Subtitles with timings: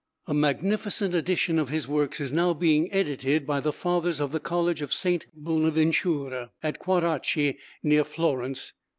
[0.25, 4.39] A magnificent edition of his works is now being edited by the fathers of the
[4.39, 5.27] College of St.
[5.31, 8.77] Bonaventura, at Quaracchi, near Florence (1882